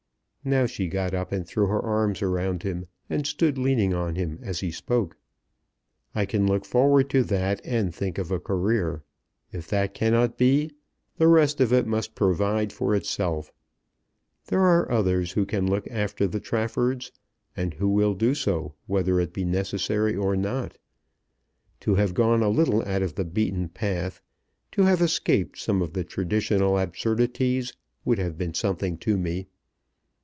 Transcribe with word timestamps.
Now 0.43 0.65
she 0.65 0.87
got 0.87 1.13
up, 1.13 1.31
and 1.31 1.45
threw 1.45 1.67
her 1.67 1.81
arms 1.85 2.23
around 2.23 2.63
him, 2.63 2.87
and 3.07 3.27
stood 3.27 3.59
leaning 3.59 3.93
on 3.93 4.15
him 4.15 4.39
as 4.41 4.61
he 4.61 4.71
spoke. 4.71 5.15
"I 6.15 6.25
can 6.25 6.47
look 6.47 6.65
forward 6.65 7.11
to 7.11 7.21
that 7.25 7.61
and 7.63 7.93
think 7.93 8.17
of 8.17 8.31
a 8.31 8.39
career. 8.39 9.03
If 9.51 9.67
that 9.67 9.93
cannot 9.93 10.39
be, 10.39 10.71
the 11.17 11.27
rest 11.27 11.61
of 11.61 11.71
it 11.71 11.85
must 11.85 12.15
provide 12.15 12.73
for 12.73 12.95
itself. 12.95 13.51
There 14.47 14.61
are 14.61 14.89
others 14.89 15.33
who 15.33 15.45
can 15.45 15.69
look 15.69 15.87
after 15.89 16.25
the 16.25 16.39
Traffords, 16.39 17.11
and 17.55 17.75
who 17.75 17.89
will 17.89 18.15
do 18.15 18.33
so 18.33 18.73
whether 18.87 19.19
it 19.19 19.33
be 19.33 19.45
necessary 19.45 20.15
or 20.15 20.35
not. 20.35 20.75
To 21.81 21.93
have 21.93 22.15
gone 22.15 22.41
a 22.41 22.49
little 22.49 22.81
out 22.85 23.03
of 23.03 23.13
the 23.13 23.25
beaten 23.25 23.69
path, 23.69 24.23
to 24.71 24.85
have 24.85 25.01
escaped 25.03 25.59
some 25.59 25.83
of 25.83 25.93
the 25.93 26.03
traditional 26.03 26.79
absurdities, 26.79 27.73
would 28.03 28.17
have 28.17 28.39
been 28.39 28.55
something 28.55 28.97
to 28.97 29.19
me. 29.19 29.45